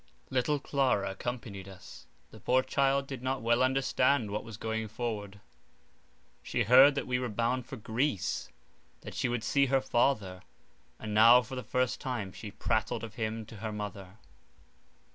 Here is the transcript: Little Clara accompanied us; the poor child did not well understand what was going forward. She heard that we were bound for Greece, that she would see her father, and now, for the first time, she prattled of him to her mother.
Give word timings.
Little 0.31 0.59
Clara 0.59 1.11
accompanied 1.11 1.67
us; 1.67 2.07
the 2.31 2.39
poor 2.39 2.63
child 2.63 3.05
did 3.05 3.21
not 3.21 3.43
well 3.43 3.61
understand 3.61 4.31
what 4.31 4.43
was 4.43 4.57
going 4.57 4.87
forward. 4.87 5.39
She 6.41 6.63
heard 6.63 6.95
that 6.95 7.05
we 7.05 7.19
were 7.19 7.29
bound 7.29 7.67
for 7.67 7.75
Greece, 7.75 8.49
that 9.01 9.13
she 9.13 9.29
would 9.29 9.43
see 9.43 9.67
her 9.67 9.79
father, 9.79 10.41
and 10.97 11.13
now, 11.13 11.43
for 11.43 11.55
the 11.55 11.61
first 11.61 12.01
time, 12.01 12.33
she 12.33 12.49
prattled 12.49 13.03
of 13.03 13.13
him 13.13 13.45
to 13.45 13.57
her 13.57 13.71
mother. 13.71 14.17